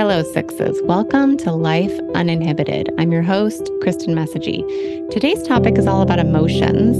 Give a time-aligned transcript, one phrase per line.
[0.00, 0.80] Hello, Sixes.
[0.84, 2.88] Welcome to Life Uninhibited.
[2.96, 4.64] I'm your host, Kristen Messagey.
[5.10, 6.96] Today's topic is all about emotions,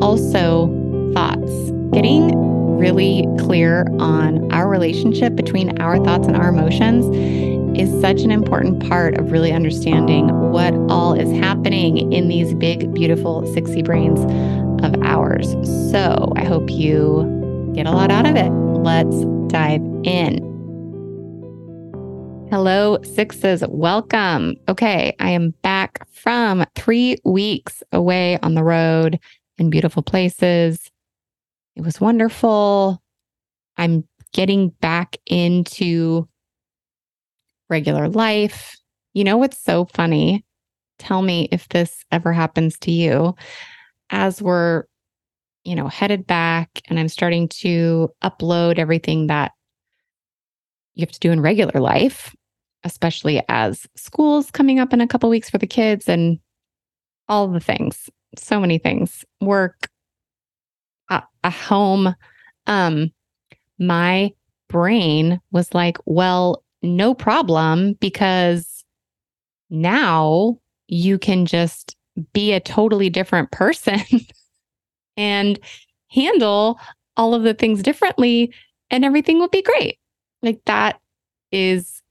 [0.00, 0.68] also
[1.14, 1.50] thoughts.
[1.92, 7.04] Getting really clear on our relationship between our thoughts and our emotions
[7.76, 12.94] is such an important part of really understanding what all is happening in these big,
[12.94, 14.20] beautiful, sixy brains
[14.84, 15.56] of ours.
[15.90, 18.48] So I hope you get a lot out of it.
[18.48, 20.57] Let's dive in.
[22.50, 23.62] Hello, sixes.
[23.68, 24.56] Welcome.
[24.70, 29.20] Okay, I am back from three weeks away on the road
[29.58, 30.90] in beautiful places.
[31.76, 33.02] It was wonderful.
[33.76, 36.26] I'm getting back into
[37.68, 38.78] regular life.
[39.12, 40.42] You know what's so funny?
[40.98, 43.34] Tell me if this ever happens to you.
[44.08, 44.84] As we're,
[45.64, 49.52] you know, headed back and I'm starting to upload everything that
[50.98, 52.34] you have to do in regular life,
[52.82, 56.40] especially as school's coming up in a couple weeks for the kids and
[57.28, 59.88] all the things, so many things, work,
[61.08, 62.16] a, a home.
[62.66, 63.12] Um,
[63.78, 64.32] my
[64.68, 68.84] brain was like, well, no problem because
[69.70, 71.96] now you can just
[72.32, 74.00] be a totally different person
[75.16, 75.60] and
[76.08, 76.80] handle
[77.16, 78.52] all of the things differently
[78.90, 79.98] and everything will be great.
[80.42, 81.00] Like that
[81.52, 82.02] is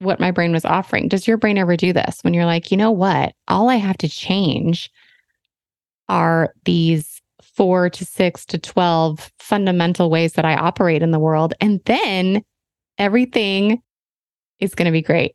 [0.00, 1.08] what my brain was offering.
[1.08, 3.34] Does your brain ever do this when you're like, you know what?
[3.48, 4.90] All I have to change
[6.08, 7.20] are these
[7.54, 11.54] four to six to 12 fundamental ways that I operate in the world.
[11.60, 12.42] And then
[12.98, 13.82] everything
[14.58, 15.34] is going to be great.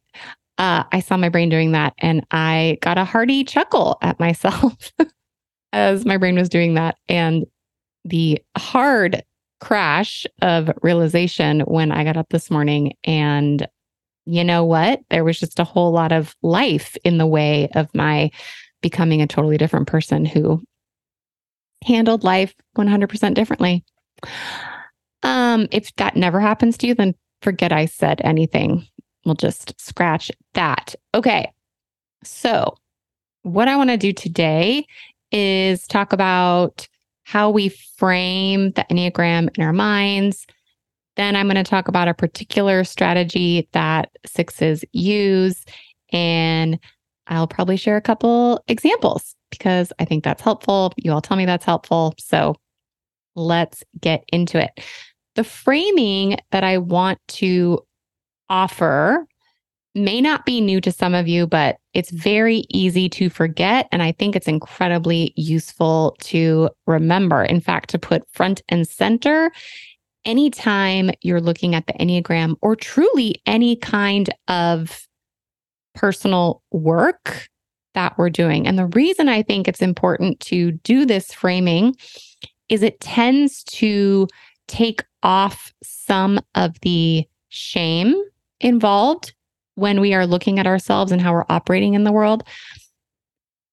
[0.57, 4.91] Uh, I saw my brain doing that and I got a hearty chuckle at myself
[5.73, 6.97] as my brain was doing that.
[7.09, 7.45] And
[8.05, 9.23] the hard
[9.59, 13.67] crash of realization when I got up this morning and
[14.25, 15.01] you know what?
[15.09, 18.31] There was just a whole lot of life in the way of my
[18.81, 20.61] becoming a totally different person who
[21.83, 23.83] handled life 100% differently.
[25.23, 28.87] Um, if that never happens to you, then forget I said anything.
[29.25, 30.95] We'll just scratch that.
[31.13, 31.51] Okay.
[32.23, 32.75] So,
[33.43, 34.85] what I want to do today
[35.31, 36.87] is talk about
[37.25, 40.45] how we frame the Enneagram in our minds.
[41.17, 45.65] Then I'm going to talk about a particular strategy that sixes use.
[46.11, 46.79] And
[47.27, 50.93] I'll probably share a couple examples because I think that's helpful.
[50.97, 52.13] You all tell me that's helpful.
[52.19, 52.55] So
[53.35, 54.85] let's get into it.
[55.33, 57.79] The framing that I want to
[58.49, 59.25] offer
[59.95, 63.87] may not be new to some of you, but it's very easy to forget.
[63.91, 67.43] And I think it's incredibly useful to remember.
[67.43, 69.51] In fact, to put front and center
[70.25, 75.07] anytime you're looking at the Enneagram or truly any kind of
[75.93, 77.47] personal work
[77.93, 78.67] that we're doing.
[78.67, 81.95] And the reason I think it's important to do this framing
[82.67, 84.27] is it tends to
[84.67, 88.15] take off some of the shame
[88.59, 89.34] involved
[89.75, 92.43] when we are looking at ourselves and how we're operating in the world,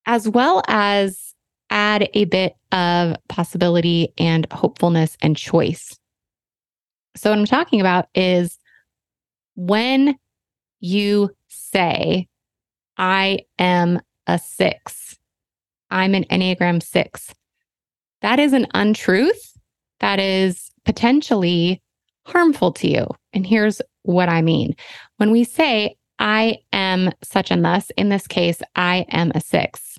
[0.07, 1.35] as well as
[1.71, 5.99] add a bit of possibility and hopefulness and choice.
[7.17, 8.59] So, what I'm talking about is
[9.55, 10.17] when
[10.81, 12.29] you say,
[12.97, 15.19] I am a six,
[15.91, 17.35] I'm an Enneagram six,
[18.23, 19.57] that is an untruth
[20.01, 21.83] that is potentially
[22.27, 23.07] harmful to you.
[23.33, 24.75] And here's what I mean.
[25.17, 29.99] When we say, I am such and thus, in this case, I am a six.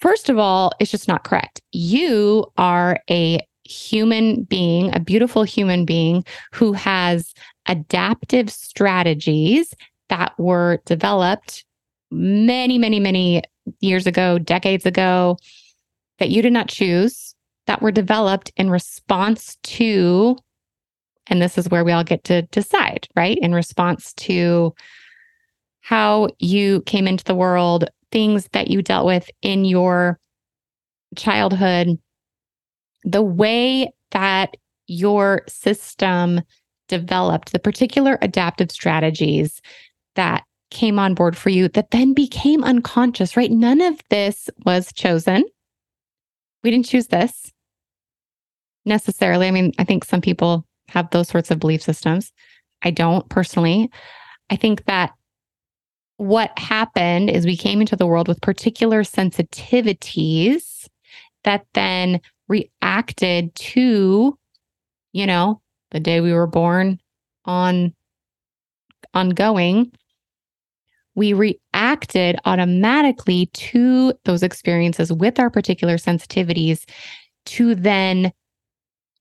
[0.00, 1.60] First of all, it's just not correct.
[1.72, 7.34] You are a human being, a beautiful human being who has
[7.66, 9.74] adaptive strategies
[10.08, 11.64] that were developed
[12.10, 13.42] many, many, many
[13.80, 15.36] years ago, decades ago,
[16.18, 17.34] that you did not choose,
[17.66, 20.36] that were developed in response to
[21.30, 23.38] and this is where we all get to decide, right?
[23.38, 24.74] In response to
[25.80, 30.18] how you came into the world, things that you dealt with in your
[31.16, 31.98] childhood,
[33.04, 34.56] the way that
[34.88, 36.42] your system
[36.88, 39.62] developed, the particular adaptive strategies
[40.16, 43.50] that came on board for you that then became unconscious, right?
[43.50, 45.44] None of this was chosen.
[46.62, 47.52] We didn't choose this
[48.84, 49.46] necessarily.
[49.46, 52.32] I mean, I think some people have those sorts of belief systems.
[52.82, 53.90] I don't personally.
[54.50, 55.12] I think that
[56.16, 60.86] what happened is we came into the world with particular sensitivities
[61.44, 64.38] that then reacted to,
[65.12, 65.60] you know,
[65.92, 66.98] the day we were born
[67.44, 67.94] on
[69.14, 69.90] ongoing,
[71.14, 76.88] we reacted automatically to those experiences with our particular sensitivities
[77.46, 78.32] to then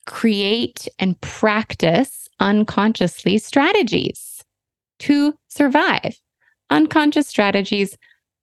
[0.09, 4.43] create and practice unconsciously strategies
[4.97, 6.19] to survive,
[6.71, 7.95] unconscious strategies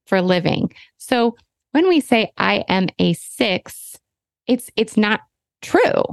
[0.06, 0.72] for living.
[0.96, 1.36] So
[1.72, 3.98] when we say I am a six,
[4.46, 5.22] it's it's not
[5.60, 6.04] true.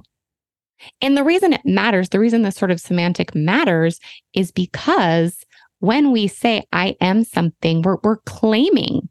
[1.01, 4.00] And the reason it matters, the reason this sort of semantic matters
[4.33, 5.45] is because
[5.79, 9.07] when we say I am something, we're, we're claiming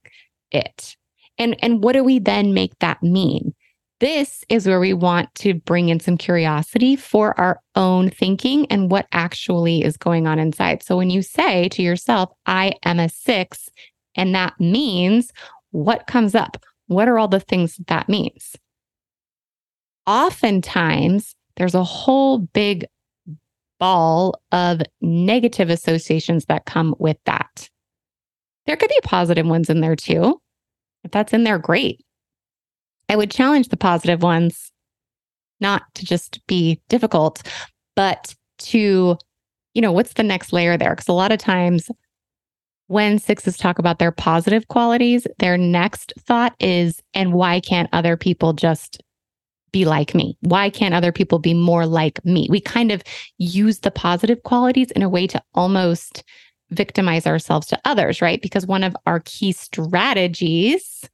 [0.50, 0.96] it.
[1.38, 3.54] And, and what do we then make that mean?
[4.02, 8.90] This is where we want to bring in some curiosity for our own thinking and
[8.90, 10.82] what actually is going on inside.
[10.82, 13.68] So when you say to yourself, I am a six,
[14.16, 15.32] and that means
[15.70, 16.56] what comes up?
[16.88, 18.56] What are all the things that, that means?
[20.08, 22.84] Oftentimes, there's a whole big
[23.78, 27.70] ball of negative associations that come with that.
[28.66, 30.40] There could be positive ones in there too.
[31.04, 32.04] If that's in there, great.
[33.12, 34.72] I would challenge the positive ones
[35.60, 37.42] not to just be difficult,
[37.94, 39.18] but to,
[39.74, 40.94] you know, what's the next layer there?
[40.94, 41.90] Because a lot of times
[42.86, 48.16] when sixes talk about their positive qualities, their next thought is, and why can't other
[48.16, 49.02] people just
[49.72, 50.38] be like me?
[50.40, 52.46] Why can't other people be more like me?
[52.48, 53.02] We kind of
[53.36, 56.24] use the positive qualities in a way to almost
[56.70, 58.40] victimize ourselves to others, right?
[58.40, 61.10] Because one of our key strategies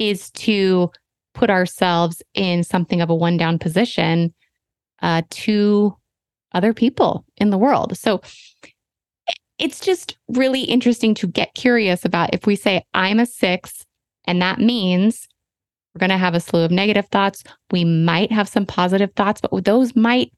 [0.00, 0.90] is to
[1.34, 4.34] put ourselves in something of a one down position
[5.02, 5.96] uh, to
[6.52, 7.96] other people in the world.
[7.96, 8.20] So
[9.58, 13.84] it's just really interesting to get curious about if we say, I'm a six,
[14.24, 15.28] and that means
[15.94, 17.44] we're going to have a slew of negative thoughts.
[17.70, 20.32] We might have some positive thoughts, but those might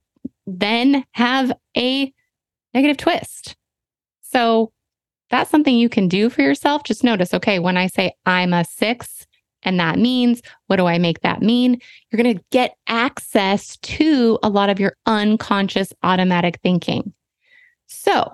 [0.46, 2.12] then have a
[2.74, 3.54] negative twist.
[4.22, 4.72] So
[5.30, 6.82] that's something you can do for yourself.
[6.84, 9.26] Just notice, okay, when I say I'm a six,
[9.62, 11.80] and that means, what do I make that mean?
[12.10, 17.12] You're going to get access to a lot of your unconscious automatic thinking.
[17.86, 18.32] So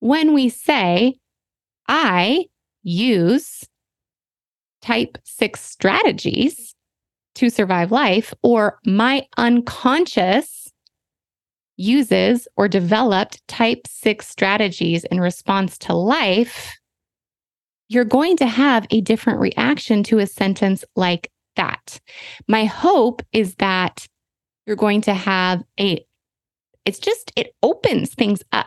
[0.00, 1.16] when we say,
[1.88, 2.46] I
[2.82, 3.64] use
[4.82, 6.74] type six strategies
[7.34, 10.72] to survive life, or my unconscious
[11.76, 16.76] uses or developed type six strategies in response to life,
[17.88, 22.00] you're going to have a different reaction to a sentence like that.
[22.46, 24.06] My hope is that
[24.66, 26.04] you're going to have a,
[26.84, 28.66] it's just, it opens things up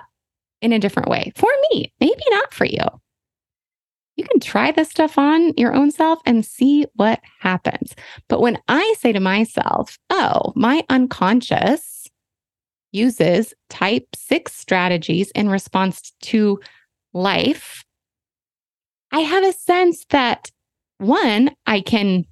[0.62, 2.86] in a different way for me, maybe not for you
[4.22, 7.96] you can try this stuff on your own self and see what happens.
[8.28, 12.08] But when I say to myself, oh, my unconscious
[12.92, 16.60] uses type six strategies in response to
[17.14, 17.84] life,
[19.12, 20.52] I have a sense that
[20.98, 22.26] one, I can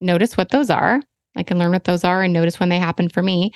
[0.00, 1.00] notice what those are.
[1.36, 3.52] I can learn what those are and notice when they happen for me.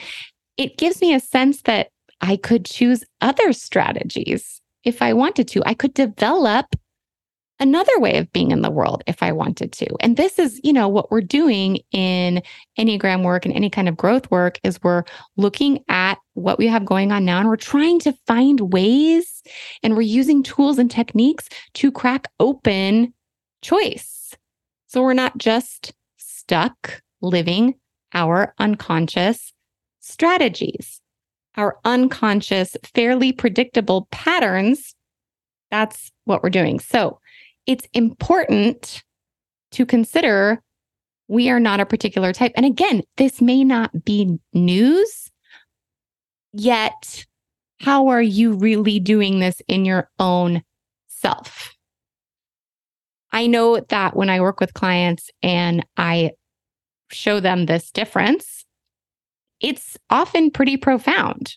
[0.56, 1.90] It gives me a sense that
[2.20, 5.62] I could choose other strategies if I wanted to.
[5.66, 6.66] I could develop
[7.58, 9.86] another way of being in the world if I wanted to.
[10.00, 12.42] And this is, you know, what we're doing in
[12.78, 15.04] Enneagram work and any kind of growth work is we're
[15.36, 19.42] looking at what we have going on now and we're trying to find ways
[19.82, 23.12] and we're using tools and techniques to crack open
[23.62, 24.34] choice.
[24.87, 27.75] So we're not just stuck living
[28.12, 29.52] our unconscious
[30.00, 31.00] strategies,
[31.56, 34.94] our unconscious, fairly predictable patterns.
[35.70, 36.78] That's what we're doing.
[36.78, 37.18] So,
[37.66, 39.02] it's important
[39.72, 40.62] to consider
[41.28, 42.52] we are not a particular type.
[42.54, 45.25] And again, this may not be news,
[46.58, 47.25] yet,
[47.80, 50.62] how are you really doing this in your own
[51.08, 51.75] self?
[53.32, 56.32] I know that when I work with clients and I
[57.10, 58.64] show them this difference,
[59.60, 61.56] it's often pretty profound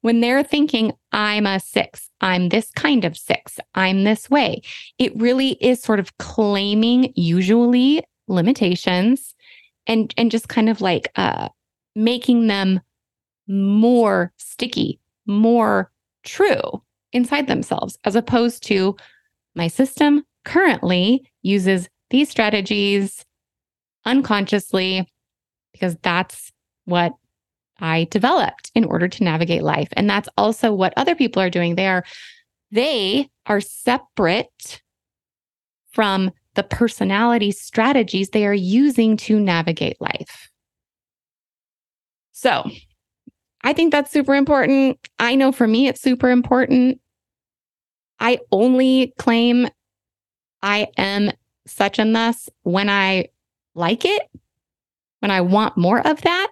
[0.00, 4.62] when they're thinking, I'm a six, I'm this kind of six, I'm this way,
[4.98, 9.34] it really is sort of claiming usually limitations
[9.86, 11.48] and and just kind of like uh
[11.96, 12.80] making them
[13.48, 15.90] more sticky, more
[16.24, 18.96] true inside themselves, as opposed to
[19.54, 23.24] my system currently uses these strategies
[24.04, 25.06] unconsciously
[25.72, 26.52] because that's
[26.84, 27.12] what
[27.80, 29.88] I developed in order to navigate life.
[29.92, 31.74] And that's also what other people are doing.
[31.74, 32.04] They are
[32.70, 34.82] they are separate
[35.92, 40.50] from the personality strategies they are using to navigate life.
[42.32, 42.70] So,
[43.62, 44.98] I think that's super important.
[45.18, 47.00] I know for me, it's super important.
[48.20, 49.68] I only claim
[50.62, 51.30] I am
[51.66, 53.28] such and thus when I
[53.74, 54.22] like it,
[55.20, 56.48] when I want more of that.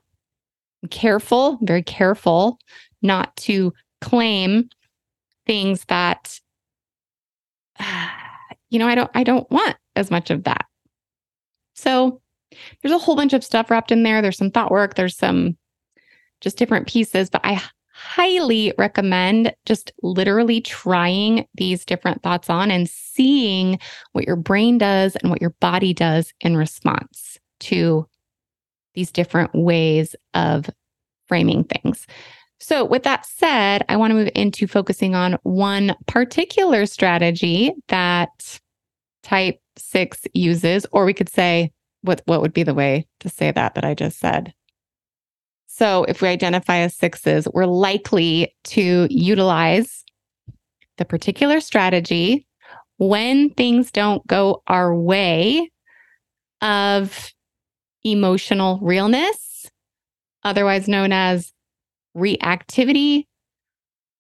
[0.82, 2.58] I'm careful, very careful
[3.02, 4.68] not to claim
[5.46, 6.40] things that
[8.70, 10.66] you know, I don't I don't want as much of that.
[11.75, 12.20] So
[12.82, 14.22] there's a whole bunch of stuff wrapped in there.
[14.22, 15.56] There's some thought work, there's some
[16.46, 17.60] just different pieces, but I
[17.90, 23.80] highly recommend just literally trying these different thoughts on and seeing
[24.12, 28.06] what your brain does and what your body does in response to
[28.94, 30.70] these different ways of
[31.26, 32.06] framing things.
[32.60, 38.60] So, with that said, I want to move into focusing on one particular strategy that
[39.24, 41.72] type six uses, or we could say,
[42.02, 44.54] what, what would be the way to say that that I just said?
[45.78, 50.06] So, if we identify as sixes, we're likely to utilize
[50.97, 52.47] the particular strategy
[52.97, 55.71] when things don't go our way
[56.62, 57.30] of
[58.04, 59.66] emotional realness,
[60.45, 61.52] otherwise known as
[62.16, 63.26] reactivity.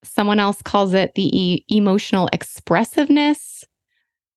[0.04, 3.64] Someone else calls it the e- emotional expressiveness.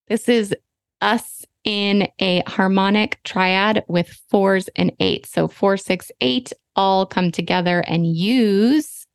[0.08, 0.56] This is
[1.02, 5.32] us in a harmonic triad with fours and eights.
[5.32, 9.05] So four, six, eight all come together and use.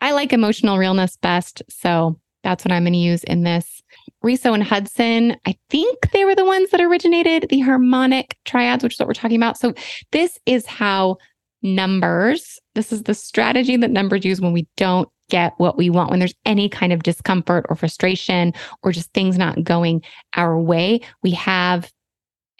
[0.00, 1.60] I like emotional realness best.
[1.68, 3.82] So that's what I'm going to use in this.
[4.22, 8.94] Riso and Hudson, I think they were the ones that originated the harmonic triads, which
[8.94, 9.58] is what we're talking about.
[9.58, 9.74] So
[10.12, 11.16] this is how
[11.62, 16.10] numbers, this is the strategy that numbers use when we don't get what we want,
[16.10, 18.52] when there's any kind of discomfort or frustration
[18.84, 20.00] or just things not going
[20.36, 21.00] our way.
[21.24, 21.90] We have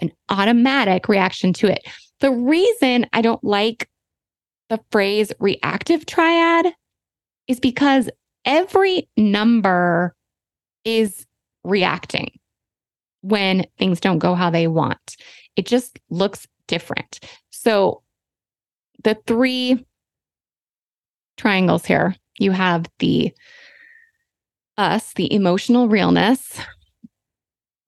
[0.01, 1.87] an automatic reaction to it.
[2.19, 3.89] The reason I don't like
[4.71, 6.73] the phrase reactive triad
[7.49, 8.09] is because
[8.45, 10.15] every number
[10.85, 11.27] is
[11.65, 12.31] reacting
[13.23, 15.17] when things don't go how they want.
[15.57, 17.21] It just looks different.
[17.51, 18.03] So
[19.03, 19.85] the three
[21.37, 23.33] triangles here you have the
[24.77, 26.59] us, the emotional realness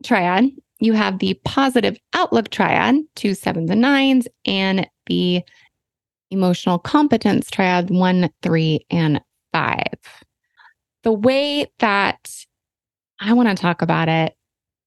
[0.04, 0.50] triad.
[0.78, 5.42] You have the positive outlook triad, two sevens and nines, and the
[6.30, 9.21] emotional competence triad, one, three, and
[9.52, 9.99] five.
[11.02, 12.45] The way that
[13.21, 14.35] I want to talk about it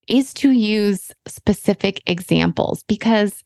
[0.08, 3.44] is to use specific examples because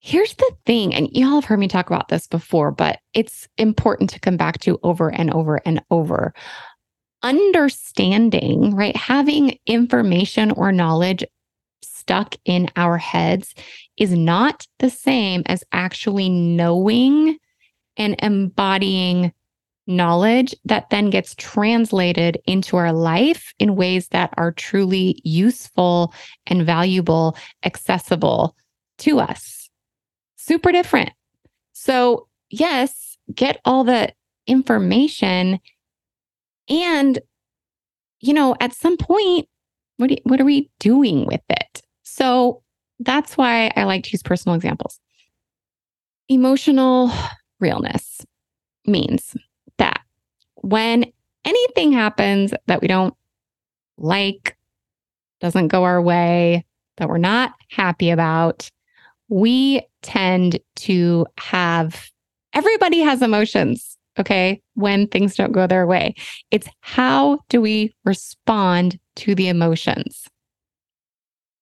[0.00, 4.10] here's the thing, and y'all have heard me talk about this before, but it's important
[4.10, 6.34] to come back to over and over and over.
[7.22, 8.94] Understanding, right?
[8.94, 11.24] Having information or knowledge
[12.04, 13.54] stuck in our heads
[13.96, 17.38] is not the same as actually knowing
[17.96, 19.32] and embodying
[19.86, 26.12] knowledge that then gets translated into our life in ways that are truly useful
[26.46, 28.54] and valuable, accessible
[28.98, 29.70] to us.
[30.36, 31.10] Super different.
[31.72, 34.12] So, yes, get all the
[34.46, 35.58] information.
[36.68, 37.18] And,
[38.20, 39.48] you know, at some point,
[39.96, 41.73] what, do, what are we doing with it?
[42.14, 42.62] So,
[43.00, 45.00] that's why I like to use personal examples.
[46.28, 47.10] Emotional
[47.58, 48.24] realness
[48.86, 49.36] means
[49.78, 50.00] that
[50.54, 51.06] when
[51.44, 53.14] anything happens that we don't
[53.98, 54.56] like,
[55.40, 56.64] doesn't go our way,
[56.98, 58.70] that we're not happy about,
[59.28, 62.08] we tend to have
[62.52, 66.14] everybody has emotions, okay, when things don't go their way.
[66.52, 70.28] It's how do we respond to the emotions?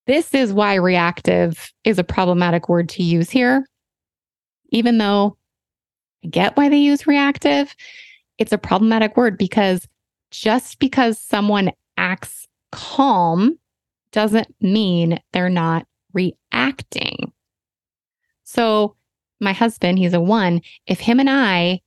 [0.07, 3.67] This is why reactive is a problematic word to use here.
[4.71, 5.37] Even though
[6.25, 7.75] I get why they use reactive,
[8.39, 9.87] it's a problematic word because
[10.31, 13.59] just because someone acts calm
[14.13, 17.33] doesn't mean they're not reacting.
[18.45, 18.97] So,
[19.41, 20.61] my husband, he's a one.
[20.87, 21.81] If him and I,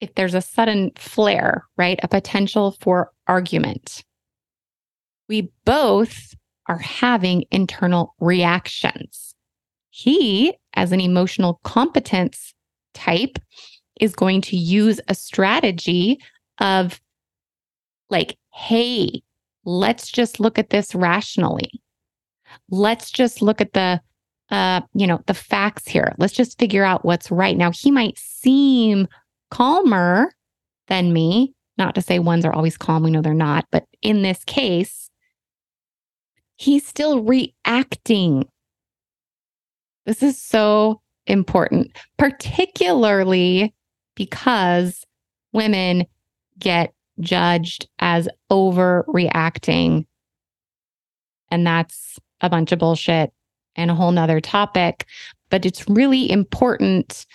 [0.00, 4.04] if there's a sudden flare, right, a potential for argument,
[5.28, 6.34] we both
[6.68, 9.34] are having internal reactions.
[9.90, 12.54] He, as an emotional competence
[12.94, 13.38] type,
[14.00, 16.18] is going to use a strategy
[16.58, 17.00] of
[18.10, 19.22] like, hey,
[19.64, 21.70] let's just look at this rationally.
[22.70, 24.00] Let's just look at the
[24.50, 26.14] uh, you know, the facts here.
[26.18, 27.56] Let's just figure out what's right.
[27.56, 29.08] Now, he might seem
[29.50, 30.32] calmer
[30.88, 34.22] than me, not to say ones are always calm, we know they're not, but in
[34.22, 35.03] this case,
[36.56, 38.48] he's still reacting.
[40.06, 43.74] This is so important, particularly
[44.14, 45.04] because
[45.52, 46.06] women
[46.58, 50.06] get judged as overreacting.
[51.50, 53.32] And that's a bunch of bullshit
[53.76, 55.06] and a whole nother topic.
[55.50, 57.26] But it's really important,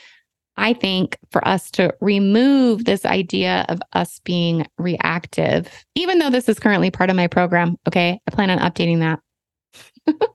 [0.60, 6.50] I think, for us to remove this idea of us being reactive, even though this
[6.50, 7.78] is currently part of my program.
[7.88, 8.20] Okay.
[8.28, 10.28] I plan on updating that.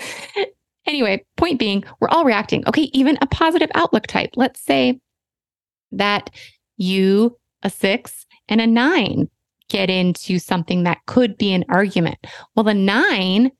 [0.86, 2.66] anyway, point being, we're all reacting.
[2.68, 2.90] Okay.
[2.92, 4.30] Even a positive outlook type.
[4.36, 5.00] Let's say
[5.92, 6.30] that
[6.76, 9.28] you, a six, and a nine
[9.68, 12.18] get into something that could be an argument.
[12.54, 13.50] Well, the nine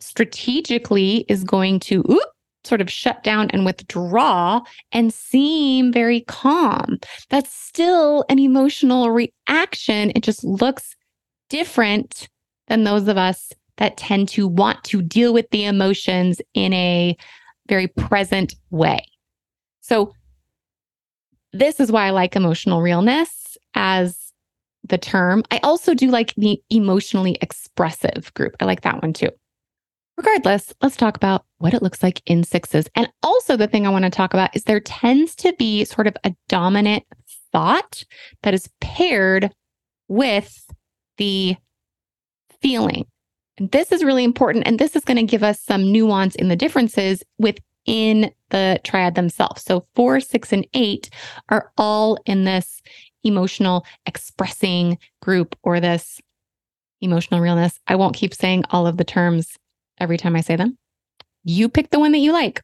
[0.00, 2.20] strategically is going to
[2.64, 4.60] sort of shut down and withdraw
[4.92, 6.98] and seem very calm.
[7.30, 10.12] That's still an emotional reaction.
[10.14, 10.96] It just looks
[11.48, 12.28] different
[12.68, 17.16] than those of us that tend to want to deal with the emotions in a
[17.68, 19.04] very present way.
[19.80, 20.12] So,
[21.52, 24.32] this is why I like emotional realness as
[24.88, 25.44] the term.
[25.50, 28.56] I also do like the emotionally expressive group.
[28.60, 29.30] I like that one too.
[30.16, 32.86] Regardless, let's talk about what it looks like in sixes.
[32.94, 36.06] And also, the thing I want to talk about is there tends to be sort
[36.06, 37.04] of a dominant
[37.52, 38.04] thought
[38.42, 39.52] that is paired
[40.08, 40.70] with
[41.18, 41.56] the
[42.60, 43.06] feeling.
[43.58, 44.66] And this is really important.
[44.66, 49.16] And this is going to give us some nuance in the differences within the triad
[49.16, 49.62] themselves.
[49.62, 51.10] So, four, six, and eight
[51.48, 52.82] are all in this
[53.24, 56.20] emotional expressing group or this
[57.00, 57.80] emotional realness.
[57.86, 59.56] I won't keep saying all of the terms
[59.98, 60.78] every time I say them.
[61.44, 62.62] You pick the one that you like.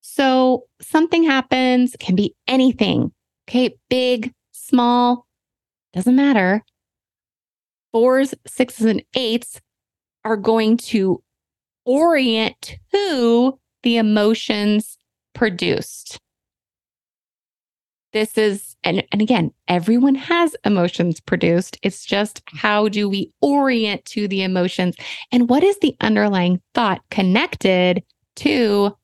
[0.00, 3.12] So something happens, can be anything.
[3.48, 5.26] Okay, big, small,
[5.92, 6.62] doesn't matter.
[7.92, 9.60] Fours, sixes, and eights
[10.24, 11.22] are going to
[11.84, 14.98] orient to the emotions
[15.34, 16.18] produced.
[18.16, 21.76] This is, and, and again, everyone has emotions produced.
[21.82, 22.56] It's just mm-hmm.
[22.56, 24.96] how do we orient to the emotions
[25.30, 28.02] and what is the underlying thought connected
[28.36, 28.96] to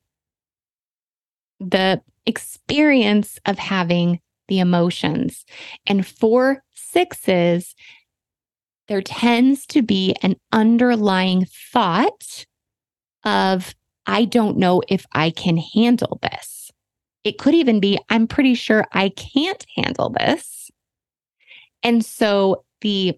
[1.59, 5.45] the experience of having the emotions.
[5.85, 7.75] And for sixes,
[8.87, 12.47] there tends to be an underlying thought
[13.23, 13.75] of,
[14.07, 16.62] I don't know if I can handle this.
[17.23, 20.69] It could even be, I'm pretty sure I can't handle this.
[21.81, 23.17] And so the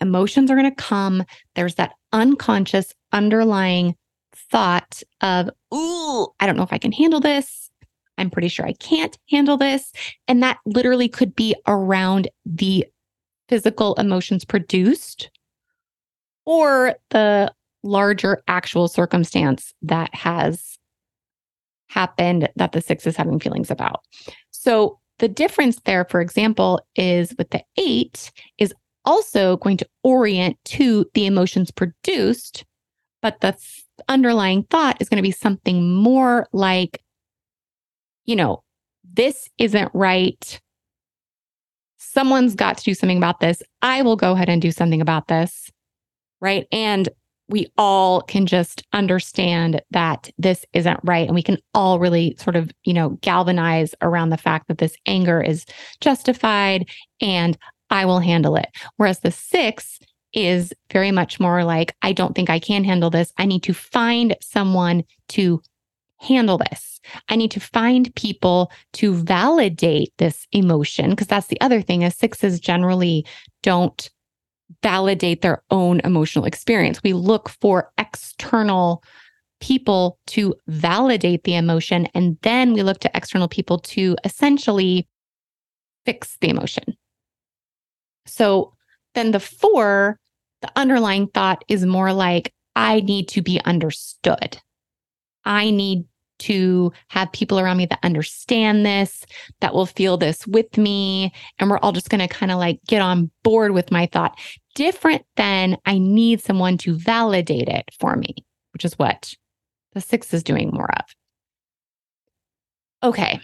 [0.00, 1.24] emotions are going to come.
[1.54, 3.96] There's that unconscious underlying
[4.34, 7.70] thought of, ooh, I don't know if I can handle this.
[8.18, 9.92] I'm pretty sure I can't handle this.
[10.28, 12.86] And that literally could be around the
[13.48, 15.30] physical emotions produced
[16.46, 20.78] or the larger actual circumstance that has
[21.94, 24.00] happened that the six is having feelings about.
[24.50, 30.56] So the difference there, for example, is with the eight is also going to orient
[30.64, 32.64] to the emotions produced,
[33.22, 37.00] but the th- underlying thought is going to be something more like,
[38.24, 38.64] you know,
[39.04, 40.60] this isn't right.
[41.98, 43.62] Someone's got to do something about this.
[43.82, 45.70] I will go ahead and do something about this.
[46.40, 46.66] Right.
[46.72, 47.08] And
[47.48, 51.26] we all can just understand that this isn't right.
[51.26, 54.96] And we can all really sort of you know galvanize around the fact that this
[55.06, 55.66] anger is
[56.00, 56.88] justified
[57.20, 57.58] and
[57.90, 58.68] i will handle it.
[58.96, 59.98] Whereas the six
[60.32, 63.32] is very much more like i don't think i can handle this.
[63.38, 65.60] I need to find someone to
[66.18, 67.00] handle this.
[67.28, 72.16] I need to find people to validate this emotion because that's the other thing is
[72.16, 73.26] sixes generally
[73.62, 74.10] don't
[74.82, 77.02] validate their own emotional experience.
[77.02, 79.02] We look for external
[79.60, 85.08] people to validate the emotion, and then we look to external people to essentially
[86.04, 86.84] fix the emotion.
[88.26, 88.74] So
[89.14, 90.18] then the four,
[90.60, 94.58] the underlying thought is more like, I need to be understood.
[95.44, 96.04] I need
[96.40, 99.24] to have people around me that understand this,
[99.60, 101.32] that will feel this with me.
[101.58, 104.36] And we're all just going to kind of like get on board with my thought.
[104.74, 108.34] Different than I need someone to validate it for me,
[108.72, 109.34] which is what
[109.92, 111.04] the six is doing more of.
[113.02, 113.40] Okay.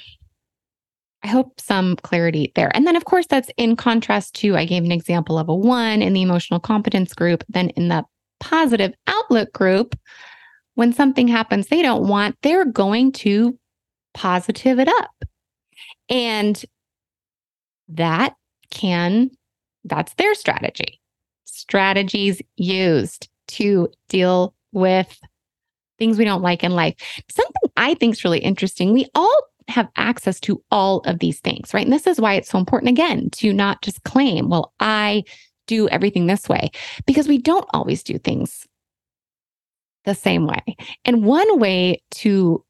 [1.22, 2.74] I hope some clarity there.
[2.74, 6.02] And then, of course, that's in contrast to I gave an example of a one
[6.02, 7.44] in the emotional competence group.
[7.48, 8.04] Then in the
[8.40, 9.98] positive outlook group,
[10.74, 13.58] when something happens they don't want, they're going to
[14.14, 15.10] positive it up.
[16.08, 16.64] And
[17.88, 18.34] that
[18.70, 19.30] can,
[19.84, 20.99] that's their strategy.
[21.70, 25.20] Strategies used to deal with
[26.00, 26.96] things we don't like in life.
[27.30, 28.92] Something I think is really interesting.
[28.92, 31.86] We all have access to all of these things, right?
[31.86, 35.22] And this is why it's so important, again, to not just claim, well, I
[35.68, 36.72] do everything this way,
[37.06, 38.66] because we don't always do things
[40.06, 40.76] the same way.
[41.04, 42.64] And one way to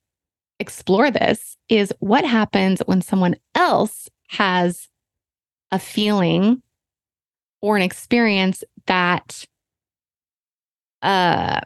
[0.58, 4.88] explore this is what happens when someone else has
[5.70, 6.62] a feeling
[7.62, 9.44] or an experience that
[11.02, 11.60] uh,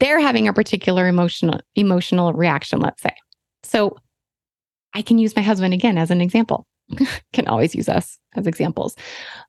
[0.00, 3.14] they're having a particular emotional emotional reaction let's say.
[3.62, 3.96] So
[4.94, 6.66] i can use my husband again as an example.
[7.32, 8.94] Can always use us as examples.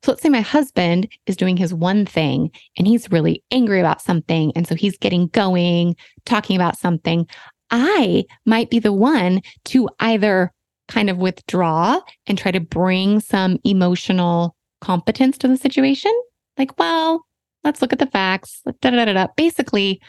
[0.02, 4.00] So let's say my husband is doing his one thing and he's really angry about
[4.00, 4.52] something.
[4.56, 7.26] And so he's getting going talking about something.
[7.70, 10.50] I might be the one to either
[10.88, 16.12] kind of withdraw and try to bring some emotional competence to the situation
[16.58, 17.24] like well
[17.64, 19.26] let's look at the facts da, da, da, da.
[19.36, 20.00] basically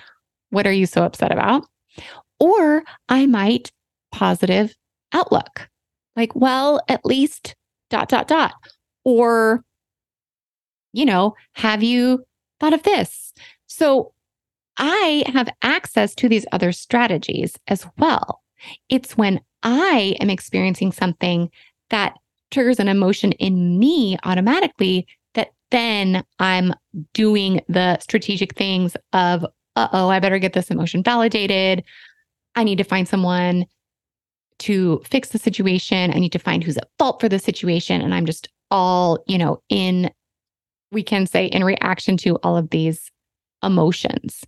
[0.50, 1.66] what are you so upset about?
[2.40, 3.72] Or I might
[4.12, 4.76] positive
[5.14, 5.70] outlook,
[6.16, 7.56] like, well, at least
[7.90, 8.54] dot, dot, dot.
[9.04, 9.64] Or,
[10.94, 12.24] you know, have you
[12.60, 13.34] thought of this?
[13.68, 14.14] So
[14.78, 18.42] I have access to these other strategies as well.
[18.90, 21.50] It's when I am experiencing something
[21.90, 22.16] that
[22.52, 25.08] triggers an emotion in me automatically
[25.72, 26.74] then I'm
[27.14, 31.84] doing the strategic things of uh oh, I better get this emotion validated.
[32.56, 33.66] I need to find someone
[34.60, 36.12] to fix the situation.
[36.12, 38.02] I need to find who's at fault for the situation.
[38.02, 40.10] And I'm just all, you know, in,
[40.92, 43.12] we can say, in reaction to all of these
[43.64, 44.44] emotions.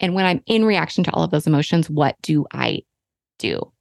[0.00, 2.82] And when I'm in reaction to all of those emotions, what do I
[3.38, 3.72] do?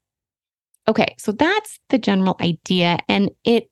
[0.87, 2.97] Okay, so that's the general idea.
[3.07, 3.69] And it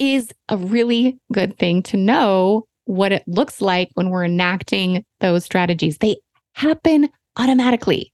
[0.00, 5.44] is a really good thing to know what it looks like when we're enacting those
[5.44, 5.98] strategies.
[5.98, 6.16] They
[6.54, 8.12] happen automatically.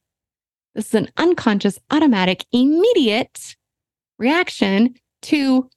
[0.75, 3.57] This is an unconscious, automatic, immediate
[4.19, 5.71] reaction to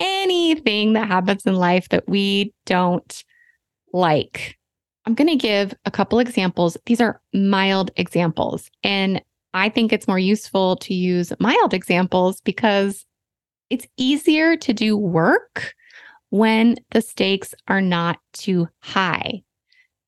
[0.00, 3.24] anything that happens in life that we don't
[3.92, 4.56] like.
[5.06, 6.76] I'm going to give a couple examples.
[6.86, 8.70] These are mild examples.
[8.82, 9.22] And
[9.54, 13.06] I think it's more useful to use mild examples because
[13.70, 15.74] it's easier to do work
[16.30, 19.42] when the stakes are not too high.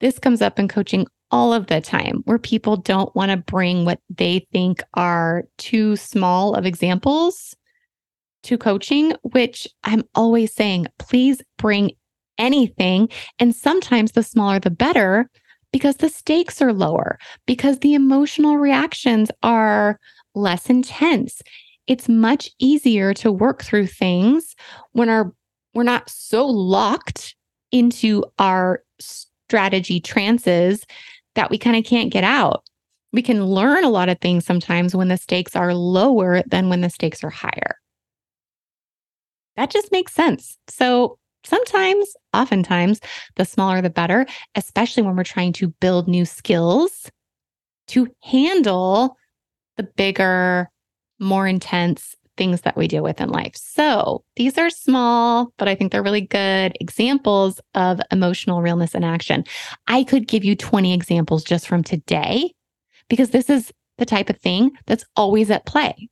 [0.00, 3.84] This comes up in coaching all of the time where people don't want to bring
[3.84, 7.54] what they think are too small of examples
[8.44, 11.90] to coaching, which I'm always saying, please bring
[12.38, 13.08] anything.
[13.38, 15.28] And sometimes the smaller, the better,
[15.72, 19.98] because the stakes are lower, because the emotional reactions are
[20.34, 21.42] less intense.
[21.88, 24.54] It's much easier to work through things
[24.92, 25.32] when our
[25.74, 27.34] we're not so locked
[27.72, 30.84] into our strategy trances
[31.34, 32.64] that we kind of can't get out.
[33.12, 36.80] We can learn a lot of things sometimes when the stakes are lower than when
[36.80, 37.78] the stakes are higher.
[39.56, 40.58] That just makes sense.
[40.68, 43.00] So sometimes, oftentimes,
[43.36, 47.10] the smaller the better, especially when we're trying to build new skills
[47.88, 49.16] to handle
[49.76, 50.70] the bigger,
[51.18, 53.56] more intense things that we deal with in life.
[53.56, 59.04] So these are small, but I think they're really good examples of emotional realness in
[59.04, 59.44] action.
[59.88, 62.52] I could give you 20 examples just from today
[63.08, 66.08] because this is the type of thing that's always at play.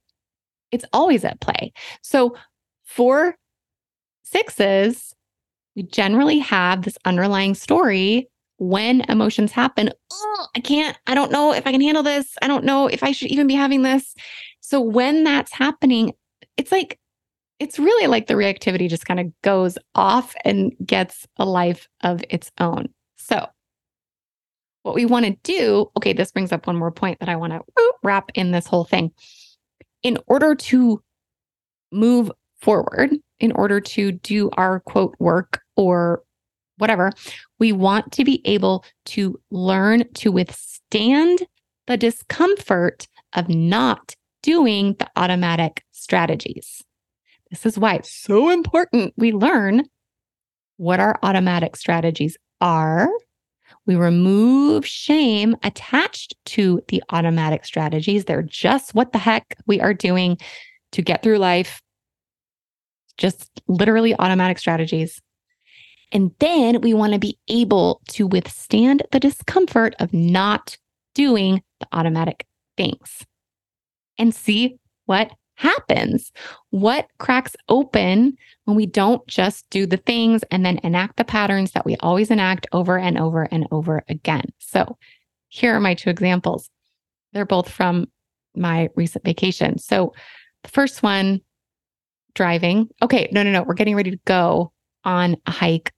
[0.72, 1.72] It's always at play.
[2.02, 2.36] So
[2.84, 3.36] for
[4.24, 5.14] sixes,
[5.76, 9.90] we generally have this underlying story when emotions happen.
[10.12, 12.34] Oh, I can't, I don't know if I can handle this.
[12.42, 14.14] I don't know if I should even be having this.
[14.68, 16.12] So when that's happening,
[16.56, 16.98] it's like,
[17.60, 22.24] it's really like the reactivity just kind of goes off and gets a life of
[22.30, 22.88] its own.
[23.16, 23.46] So,
[24.82, 27.52] what we want to do, okay, this brings up one more point that I want
[27.52, 29.12] to wrap in this whole thing.
[30.02, 31.00] In order to
[31.92, 36.24] move forward, in order to do our quote work or
[36.78, 37.12] whatever,
[37.60, 41.46] we want to be able to learn to withstand
[41.86, 46.80] the discomfort of not doing the automatic strategies.
[47.50, 49.82] This is why it's so important we learn
[50.76, 53.08] what our automatic strategies are.
[53.86, 58.24] We remove shame attached to the automatic strategies.
[58.24, 60.38] They're just what the heck we are doing
[60.92, 61.82] to get through life.
[63.18, 65.20] Just literally automatic strategies.
[66.12, 70.76] And then we want to be able to withstand the discomfort of not
[71.16, 73.26] doing the automatic things
[74.18, 76.32] and see what happens.
[76.70, 81.72] What cracks open when we don't just do the things and then enact the patterns
[81.72, 84.44] that we always enact over and over and over again.
[84.58, 84.98] So,
[85.48, 86.68] here are my two examples.
[87.32, 88.08] They're both from
[88.54, 89.78] my recent vacation.
[89.78, 90.12] So,
[90.62, 91.40] the first one,
[92.34, 92.88] driving.
[93.02, 93.62] Okay, no, no, no.
[93.62, 94.72] We're getting ready to go
[95.04, 95.92] on a hike.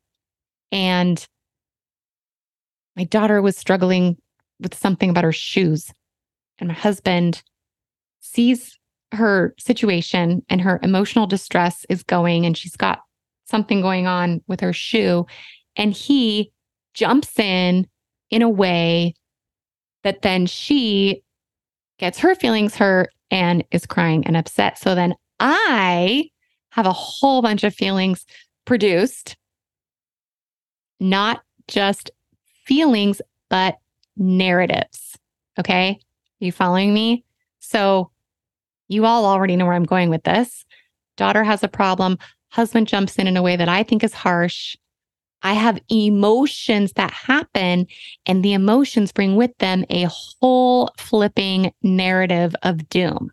[0.71, 1.27] And
[2.97, 4.17] my daughter was struggling
[4.61, 5.91] with something about her shoes.
[6.59, 7.43] And my husband
[8.21, 8.79] sees
[9.13, 13.01] her situation and her emotional distress is going, and she's got
[13.47, 15.27] something going on with her shoe.
[15.77, 16.53] And he
[16.95, 17.87] jumps in
[18.31, 19.15] in a way
[20.05, 21.23] that then she
[21.99, 24.79] gets her feelings hurt and is crying and upset.
[24.79, 26.31] So then I
[26.71, 28.25] have a whole bunch of feelings
[28.65, 29.37] produced,
[31.01, 32.11] not just
[32.65, 33.79] feelings, but
[34.17, 35.17] narratives.
[35.59, 35.91] Okay.
[36.41, 37.25] Are you following me?
[37.69, 38.11] So
[38.89, 40.65] you all already know where I'm going with this.
[41.19, 42.17] Daughter has a problem.
[42.49, 44.75] Husband jumps in in a way that I think is harsh.
[45.43, 47.87] I have emotions that happen,
[48.25, 53.31] and the emotions bring with them a whole flipping narrative of doom.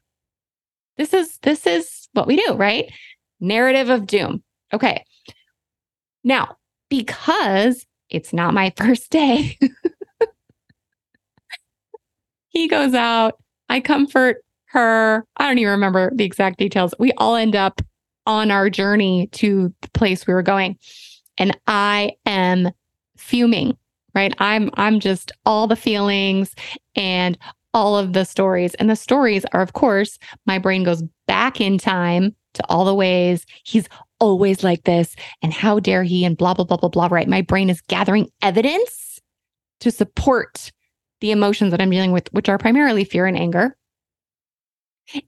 [0.98, 2.92] This is this is what we do, right?
[3.40, 4.44] Narrative of doom.
[4.74, 5.04] Okay.
[6.26, 6.58] Now,
[6.90, 9.58] because it's not my first day,
[12.50, 13.40] he goes out.
[13.76, 15.26] I comfort her.
[15.36, 16.94] I don't even remember the exact details.
[16.98, 17.82] We all end up
[18.26, 20.78] on our journey to the place we were going.
[21.38, 22.72] And I am
[23.18, 23.78] fuming,
[24.14, 24.34] right?
[24.38, 26.56] I'm I'm just all the feelings
[26.96, 27.38] and
[27.74, 28.76] all of the stories.
[28.76, 32.96] And the stories are, of course, my brain goes back in time to all the
[32.96, 33.90] ways he's
[34.22, 35.18] always like this.
[35.42, 36.24] And how dare he?
[36.24, 37.28] And blah, blah, blah, blah, blah, right?
[37.28, 39.20] My brain is gathering evidence
[39.82, 40.72] to support
[41.22, 43.76] the emotions that I'm dealing with, which are primarily fear and anger.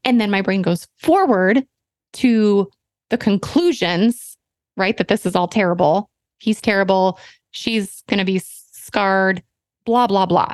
[0.04, 1.65] And then my brain goes forward
[2.13, 2.69] to
[3.10, 4.38] the conclusions,
[4.76, 4.97] right?
[4.97, 6.10] That this is all terrible.
[6.39, 7.19] He's terrible.
[7.52, 9.43] She's going to be scarred,
[9.86, 10.54] blah, blah, blah.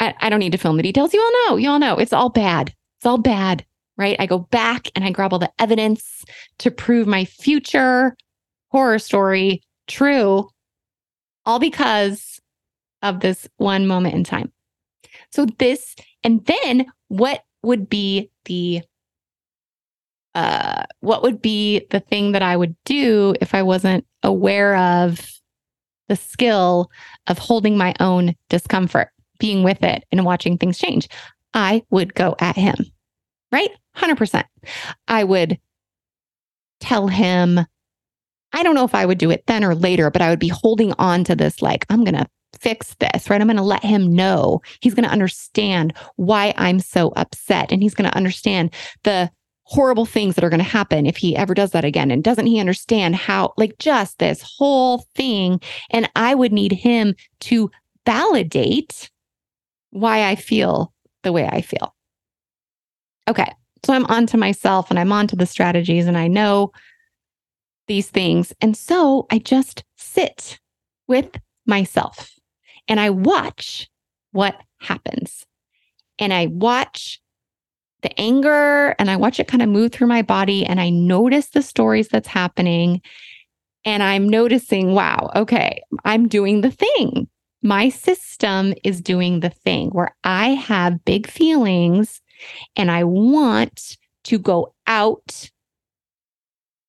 [0.00, 1.14] I, I don't need to film the details.
[1.14, 1.56] You all know.
[1.56, 1.96] You all know.
[1.96, 2.74] It's all bad.
[2.98, 3.64] It's all bad,
[3.96, 4.16] right?
[4.18, 6.24] I go back and I grab all the evidence
[6.58, 8.16] to prove my future
[8.70, 10.48] horror story true,
[11.46, 12.37] all because
[13.02, 14.52] of this one moment in time.
[15.30, 18.82] So, this, and then what would be the
[20.34, 25.26] uh, what would be the thing that I would do if I wasn't aware of
[26.08, 26.90] the skill
[27.26, 29.10] of holding my own discomfort?
[29.38, 31.08] being with it and watching things change,
[31.54, 32.76] I would go at him,
[33.52, 33.70] right?
[33.96, 34.44] 100%.
[35.06, 35.58] I would
[36.80, 37.60] tell him,
[38.52, 40.48] I don't know if I would do it then or later, but I would be
[40.48, 42.26] holding on to this, like, I'm going to
[42.60, 43.40] fix this, right?
[43.40, 44.60] I'm going to let him know.
[44.80, 47.72] He's going to understand why I'm so upset.
[47.72, 49.30] And he's going to understand the
[49.64, 52.10] horrible things that are going to happen if he ever does that again.
[52.10, 55.60] And doesn't he understand how, like, just this whole thing?
[55.90, 57.70] And I would need him to
[58.06, 59.10] validate
[59.90, 60.92] why I feel
[61.22, 61.94] the way I feel.
[63.28, 63.52] Okay.
[63.84, 66.72] So I'm on to myself and I'm on to the strategies and I know
[67.86, 68.52] these things.
[68.60, 70.58] And so I just sit
[71.06, 71.30] with
[71.66, 72.37] myself
[72.88, 73.88] and I watch
[74.32, 75.44] what happens.
[76.18, 77.20] And I watch
[78.02, 81.48] the anger and I watch it kind of move through my body and I notice
[81.50, 83.00] the stories that's happening.
[83.84, 87.28] And I'm noticing, wow, okay, I'm doing the thing
[87.62, 92.20] my system is doing the thing where I have big feelings
[92.76, 95.50] and I want to go out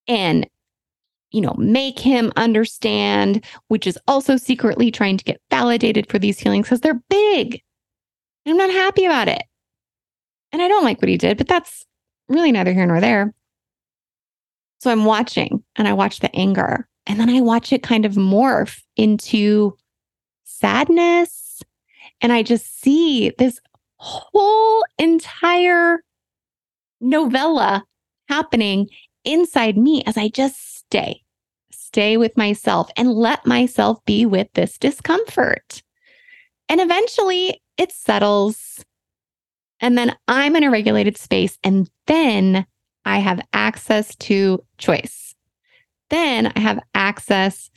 [0.08, 0.48] and
[1.32, 6.42] you know make him understand which is also secretly trying to get validated for these
[6.42, 7.62] feelings because they're big.
[8.46, 9.44] I'm not happy about it.
[10.52, 11.86] And i don't like what he did but that's
[12.28, 13.34] really neither here nor there.
[14.80, 18.14] So i'm watching and i watch the anger and then i watch it kind of
[18.14, 19.76] morph into
[20.60, 21.62] sadness.
[22.22, 23.60] And I just see this
[23.96, 26.04] whole entire
[27.00, 27.84] novella
[28.28, 28.90] happening
[29.24, 31.22] inside me as I just stay,
[31.72, 35.84] stay with myself and let myself be with this discomfort.
[36.68, 38.84] And eventually it settles.
[39.80, 41.60] And then I'm in a regulated space.
[41.64, 42.66] And then
[43.06, 45.36] I have access to choice.
[46.10, 47.70] Then I have access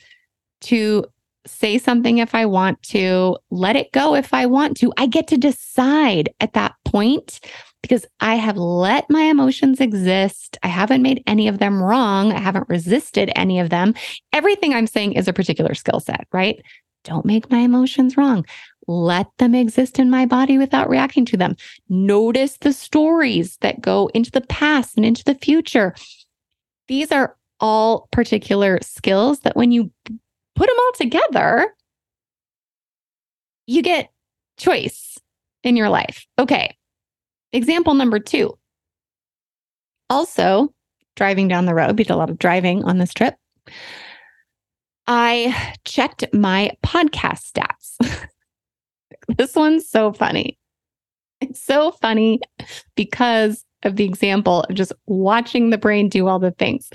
[0.61, 1.05] to
[1.45, 4.91] say something if I want to, let it go if I want to.
[4.97, 7.39] I get to decide at that point
[7.83, 10.57] because I have let my emotions exist.
[10.63, 12.31] I haven't made any of them wrong.
[12.31, 13.93] I haven't resisted any of them.
[14.31, 16.59] Everything I'm saying is a particular skill set, right?
[17.03, 18.45] Don't make my emotions wrong.
[18.87, 21.55] Let them exist in my body without reacting to them.
[21.89, 25.93] Notice the stories that go into the past and into the future.
[26.87, 29.91] These are all particular skills that when you
[30.55, 31.75] put them all together,
[33.67, 34.09] you get
[34.57, 35.17] choice
[35.63, 36.25] in your life.
[36.39, 36.77] Okay.
[37.53, 38.57] Example number two
[40.09, 40.73] Also,
[41.15, 43.35] driving down the road, we did a lot of driving on this trip.
[45.05, 48.27] I checked my podcast stats.
[49.37, 50.57] this one's so funny.
[51.41, 52.39] It's so funny
[52.95, 56.89] because of the example of just watching the brain do all the things.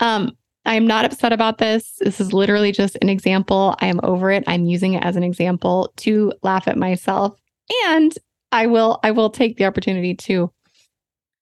[0.00, 1.94] Um, I'm not upset about this.
[2.00, 3.76] This is literally just an example.
[3.80, 4.44] I am over it.
[4.46, 7.40] I'm using it as an example to laugh at myself.
[7.86, 8.12] And
[8.52, 10.52] I will I will take the opportunity to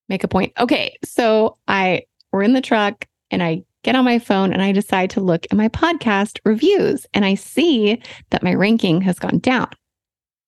[0.08, 0.52] make a point.
[0.58, 4.72] Okay, so I we're in the truck and I get on my phone and I
[4.72, 9.38] decide to look at my podcast reviews and I see that my ranking has gone
[9.38, 9.68] down.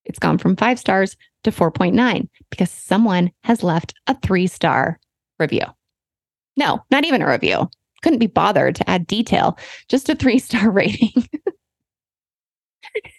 [0.04, 4.98] It's gone from 5 stars to 4.9 because someone has left a 3-star
[5.38, 5.62] review.
[6.56, 7.68] No, not even a review.
[8.02, 9.56] Couldn't be bothered to add detail,
[9.88, 11.28] just a 3-star rating.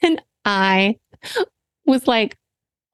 [0.03, 0.97] and I
[1.85, 2.37] was like,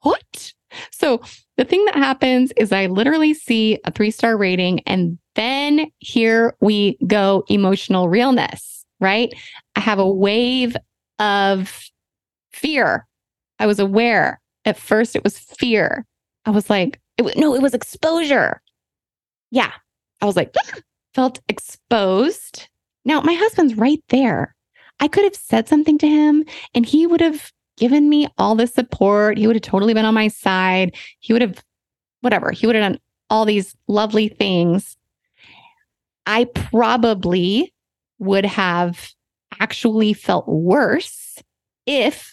[0.06, 0.54] "What?"
[0.92, 1.22] So
[1.58, 6.56] the thing that happens is I literally see a three star rating and then here
[6.62, 9.34] we go emotional realness, right?
[9.76, 10.76] I have a wave
[11.20, 11.90] of
[12.52, 13.08] fear.
[13.60, 16.06] I was aware at first it was fear.
[16.46, 18.62] I was like, it no, it was exposure.
[19.52, 19.72] Yeah.
[20.22, 20.80] I was like, ah,
[21.14, 22.68] felt exposed.
[23.04, 24.56] Now, my husband's right there.
[25.00, 28.68] I could have said something to him and he would have given me all the
[28.68, 29.38] support.
[29.38, 30.96] He would have totally been on my side.
[31.20, 31.64] He would have,
[32.22, 34.98] whatever, he would have done all these lovely things.
[36.26, 37.74] I probably
[38.20, 39.10] would have
[39.60, 41.38] actually felt worse
[41.86, 42.32] if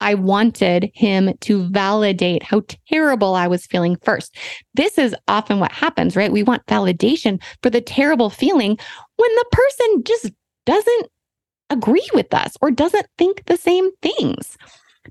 [0.00, 4.34] I wanted him to validate how terrible I was feeling first.
[4.74, 6.32] This is often what happens, right?
[6.32, 8.78] We want validation for the terrible feeling
[9.16, 10.32] when the person just
[10.64, 11.06] doesn't
[11.70, 14.58] agree with us or doesn't think the same things,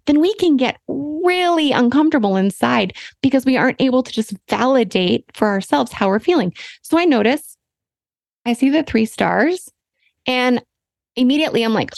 [0.06, 5.48] then we can get really uncomfortable inside because we aren't able to just validate for
[5.48, 6.54] ourselves how we're feeling.
[6.82, 7.58] So I notice
[8.46, 9.70] I see the three stars
[10.28, 10.62] and
[11.16, 11.92] immediately I'm like,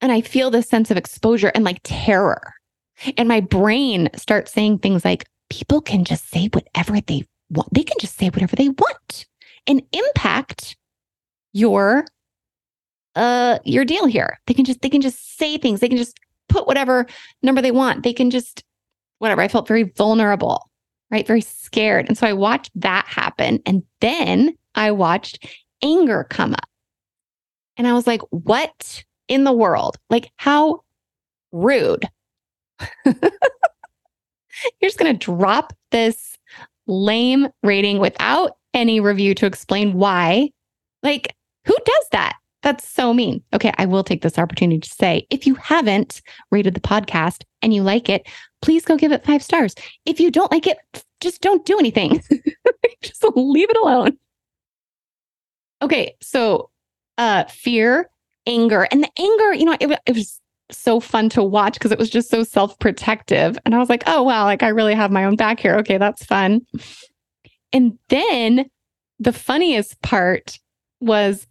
[0.00, 2.52] and I feel this sense of exposure and like terror.
[3.16, 7.72] And my brain starts saying things like, people can just say whatever they want.
[7.72, 9.26] They can just say whatever they want
[9.66, 10.76] and impact
[11.52, 12.04] your
[13.16, 14.38] uh your deal here.
[14.46, 15.80] They can just they can just say things.
[15.80, 17.06] They can just put whatever
[17.42, 18.02] number they want.
[18.02, 18.62] They can just
[19.18, 19.42] whatever.
[19.42, 20.70] I felt very vulnerable,
[21.10, 21.26] right?
[21.26, 22.06] Very scared.
[22.08, 25.44] And so I watched that happen and then I watched
[25.82, 26.68] anger come up.
[27.76, 29.96] And I was like, what in the world?
[30.10, 30.82] Like how
[31.52, 32.08] rude.
[33.04, 33.14] You're
[34.82, 36.36] just going to drop this
[36.86, 40.50] lame rating without any review to explain why.
[41.02, 41.34] Like,
[41.66, 42.36] who does that?
[42.66, 43.44] That's so mean.
[43.54, 47.72] Okay, I will take this opportunity to say if you haven't rated the podcast and
[47.72, 48.26] you like it,
[48.60, 49.76] please go give it five stars.
[50.04, 50.76] If you don't like it,
[51.20, 52.20] just don't do anything.
[53.02, 54.18] just leave it alone.
[55.80, 56.70] Okay, so
[57.18, 58.10] uh fear,
[58.48, 60.40] anger, and the anger, you know, it, it was
[60.72, 63.56] so fun to watch because it was just so self-protective.
[63.64, 65.76] And I was like, oh wow, like I really have my own back here.
[65.76, 66.66] Okay, that's fun.
[67.72, 68.68] And then
[69.20, 70.58] the funniest part
[70.98, 71.46] was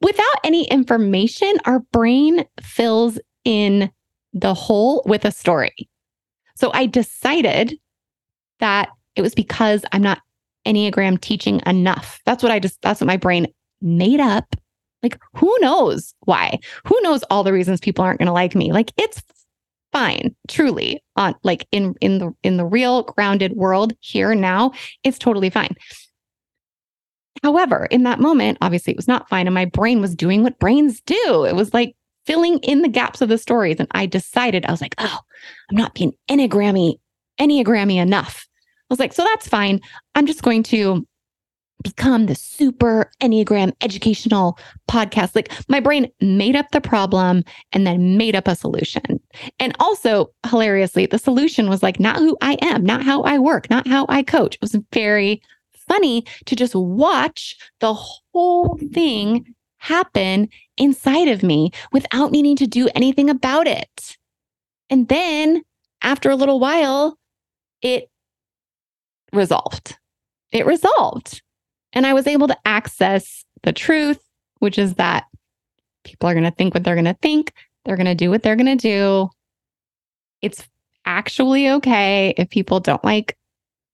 [0.00, 3.90] without any information, our brain fills in
[4.32, 5.74] the hole with a story.
[6.56, 7.78] So I decided
[8.60, 10.20] that it was because I'm not
[10.66, 12.20] Enneagram teaching enough.
[12.26, 13.46] That's what I just, that's what my brain
[13.80, 14.56] made up.
[15.02, 16.58] Like, who knows why?
[16.84, 18.72] Who knows all the reasons people aren't going to like me?
[18.72, 19.22] Like, it's
[19.92, 24.72] fine, truly, on like in in the in the real grounded world here now,
[25.04, 25.74] it's totally fine.
[27.42, 29.46] However, in that moment, obviously it was not fine.
[29.46, 31.44] And my brain was doing what brains do.
[31.44, 31.94] It was like
[32.24, 33.76] filling in the gaps of the stories.
[33.78, 35.18] And I decided, I was like, oh,
[35.70, 36.98] I'm not being Enneagrammy,
[37.40, 38.46] Enneagrammy enough.
[38.88, 39.80] I was like, so that's fine.
[40.14, 41.06] I'm just going to
[41.82, 45.36] become the super Enneagram educational podcast.
[45.36, 49.20] Like my brain made up the problem and then made up a solution.
[49.60, 53.68] And also, hilariously, the solution was like not who I am, not how I work,
[53.70, 54.54] not how I coach.
[54.54, 55.42] It was very
[55.88, 62.88] funny to just watch the whole thing happen inside of me without needing to do
[62.94, 64.16] anything about it.
[64.90, 65.62] And then
[66.02, 67.18] after a little while,
[67.82, 68.08] it
[69.32, 69.96] resolved.
[70.52, 71.42] It resolved.
[71.92, 74.20] And I was able to access the truth,
[74.58, 75.24] which is that
[76.04, 77.52] people are going to think what they're going to think,
[77.84, 79.30] they're going to do what they're going to do.
[80.42, 80.68] It's
[81.04, 83.36] actually okay if people don't like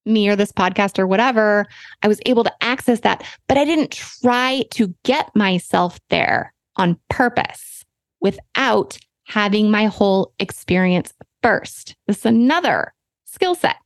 [0.04, 1.66] me or this podcast or whatever,
[2.02, 6.98] I was able to access that, but I didn't try to get myself there on
[7.08, 7.84] purpose
[8.20, 11.94] without having my whole experience first.
[12.06, 12.92] This is another
[13.24, 13.76] skill set.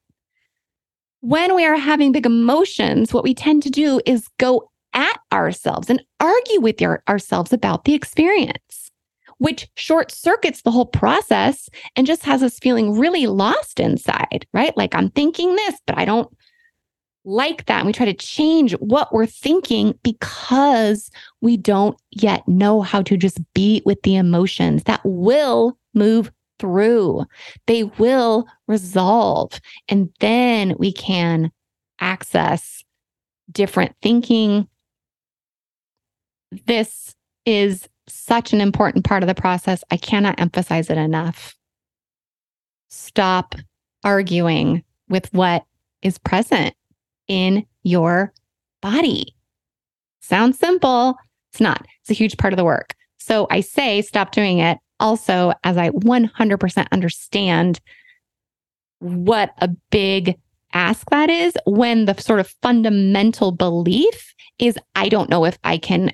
[1.20, 5.90] when we are having big emotions, what we tend to do is go at ourselves
[5.90, 8.85] and argue with our, ourselves about the experience,
[9.38, 14.76] which short circuits the whole process and just has us feeling really lost inside, right?
[14.76, 16.28] Like I'm thinking this, but I don't
[17.24, 17.78] like that.
[17.78, 21.10] And we try to change what we're thinking because
[21.40, 27.24] we don't yet know how to just be with the emotions that will move through.
[27.66, 29.60] They will resolve.
[29.88, 31.50] And then we can
[32.00, 32.84] access
[33.50, 34.68] different thinking.
[36.66, 37.14] This
[37.44, 39.82] is such an important part of the process.
[39.90, 41.54] I cannot emphasize it enough.
[42.88, 43.54] Stop
[44.04, 45.64] arguing with what
[46.02, 46.74] is present
[47.28, 48.32] in your
[48.80, 49.34] body.
[50.20, 51.16] Sounds simple.
[51.52, 51.84] It's not.
[52.00, 52.94] It's a huge part of the work.
[53.18, 57.80] So I say stop doing it also as I 100% understand
[59.00, 60.36] what a big
[60.72, 65.78] ask that is when the sort of fundamental belief is I don't know if I
[65.78, 66.12] can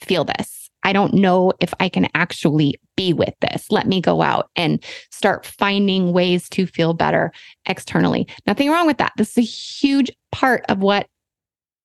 [0.00, 0.67] feel this.
[0.88, 3.70] I don't know if I can actually be with this.
[3.70, 7.30] Let me go out and start finding ways to feel better
[7.66, 8.26] externally.
[8.46, 9.12] Nothing wrong with that.
[9.18, 11.06] This is a huge part of what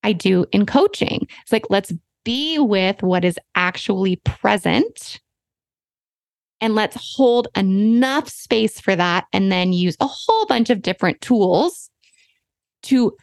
[0.04, 1.28] I do in coaching.
[1.41, 1.91] It's like, let's
[2.24, 5.20] be with what is actually present
[6.62, 11.20] and let's hold enough space for that and then use a whole bunch of different
[11.20, 11.89] tools
[12.84, 13.18] to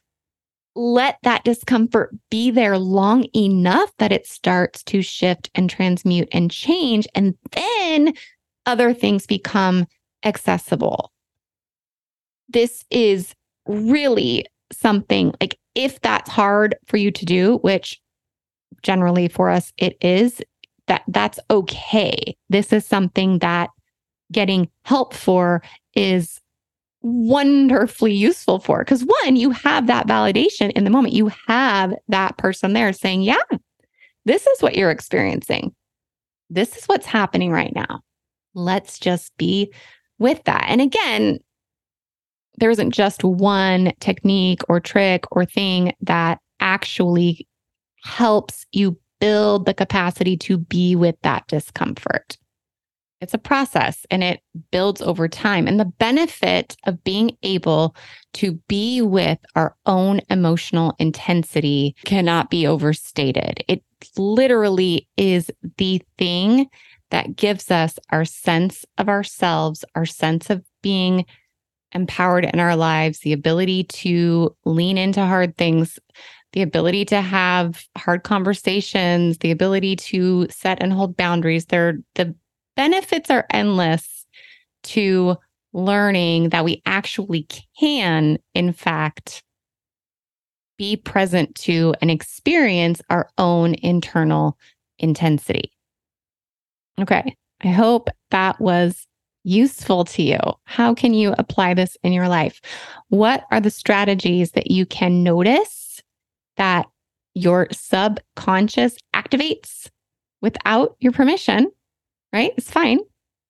[0.81, 6.51] let that discomfort be there long enough that it starts to shift and transmute and
[6.51, 7.07] change.
[7.15, 8.15] And then
[8.65, 9.87] other things become
[10.25, 11.13] accessible.
[12.49, 13.35] This is
[13.67, 18.01] really something like if that's hard for you to do, which
[18.83, 20.41] generally for us it is,
[20.87, 22.35] that that's okay.
[22.49, 23.69] This is something that
[24.33, 25.63] getting help for
[25.95, 26.40] is
[27.03, 28.81] wonderfully useful for.
[28.81, 31.15] Because one, you have that validation in the moment.
[31.15, 33.37] You have that person there saying, yeah,
[34.25, 35.75] this is what you're experiencing.
[36.51, 38.01] This is what's happening right now.
[38.55, 39.73] Let's just be
[40.19, 40.67] with that.
[40.69, 41.39] And again,
[42.59, 47.49] there isn't just one technique or trick or thing that actually
[48.03, 52.37] helps you build the capacity to be with that discomfort.
[53.21, 54.41] It's a process and it
[54.71, 55.69] builds over time.
[55.69, 57.95] And the benefit of being able
[58.35, 63.63] to be with our own emotional intensity cannot be overstated.
[63.69, 63.83] It
[64.17, 66.67] literally is the thing
[67.11, 71.27] that gives us our sense of ourselves, our sense of being
[71.93, 75.99] empowered in our lives, the ability to lean into hard things,
[76.53, 81.67] the ability to have hard conversations, the ability to set and hold boundaries.
[81.67, 82.35] They're, the
[82.77, 84.27] benefits are endless
[84.83, 85.37] to
[85.73, 87.47] learning that we actually
[87.79, 89.43] can, in fact,
[90.79, 94.57] be present to and experience our own internal
[94.99, 95.71] intensity.
[97.01, 97.37] Okay.
[97.63, 99.07] I hope that was
[99.45, 100.39] useful to you.
[100.65, 102.61] How can you apply this in your life?
[103.09, 106.03] What are the strategies that you can notice
[106.57, 106.87] that
[107.35, 109.89] your subconscious activates
[110.41, 111.71] without your permission,
[112.33, 112.53] right?
[112.57, 113.01] It's fine.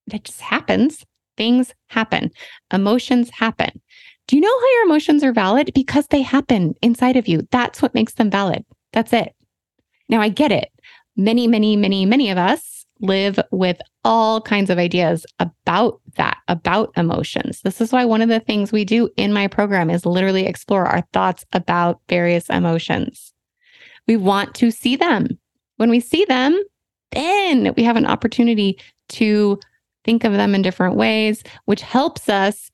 [0.09, 1.05] That just happens.
[1.37, 2.31] Things happen.
[2.73, 3.81] Emotions happen.
[4.27, 5.73] Do you know how your emotions are valid?
[5.75, 7.47] Because they happen inside of you.
[7.51, 8.65] That's what makes them valid.
[8.93, 9.35] That's it.
[10.09, 10.69] Now, I get it.
[11.17, 16.93] Many, many, many, many of us live with all kinds of ideas about that, about
[16.97, 17.63] emotions.
[17.63, 20.87] This is why one of the things we do in my program is literally explore
[20.87, 23.33] our thoughts about various emotions.
[24.07, 25.39] We want to see them.
[25.77, 26.61] When we see them,
[27.13, 28.79] then we have an opportunity
[29.11, 29.59] to
[30.05, 32.71] think of them in different ways, which helps us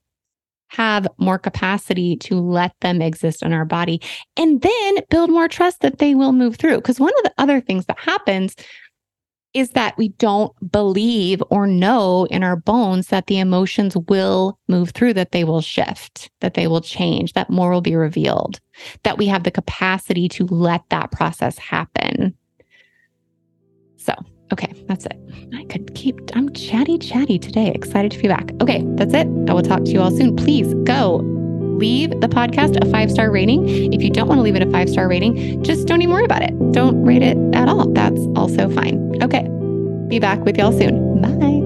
[0.68, 4.00] have more capacity to let them exist in our body
[4.36, 6.76] and then build more trust that they will move through.
[6.76, 8.56] Because one of the other things that happens
[9.54, 14.90] is that we don't believe or know in our bones that the emotions will move
[14.90, 18.60] through, that they will shift, that they will change, that more will be revealed,
[19.02, 22.36] that we have the capacity to let that process happen.
[24.06, 24.14] So,
[24.52, 25.18] okay, that's it.
[25.54, 27.72] I could keep, I'm chatty, chatty today.
[27.74, 28.52] Excited to be back.
[28.60, 29.26] Okay, that's it.
[29.48, 30.36] I will talk to you all soon.
[30.36, 31.16] Please go
[31.78, 33.68] leave the podcast a five star rating.
[33.92, 36.24] If you don't want to leave it a five star rating, just don't even worry
[36.24, 36.54] about it.
[36.72, 37.88] Don't rate it at all.
[37.92, 39.22] That's also fine.
[39.22, 39.46] Okay.
[40.08, 41.20] Be back with y'all soon.
[41.20, 41.65] Bye.